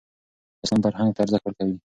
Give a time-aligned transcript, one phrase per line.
[0.63, 1.77] اسلام فرهنګ ته ارزښت ورکوي.